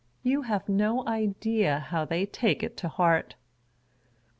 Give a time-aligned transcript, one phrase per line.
[0.23, 3.35] You have no idea how they take it to heart.